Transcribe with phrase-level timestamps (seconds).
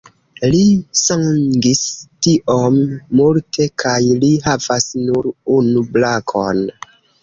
[0.53, 0.61] Li
[0.99, 1.83] sangis
[2.29, 2.81] tiom
[3.21, 6.69] multe kaj li havas nur unu brakon.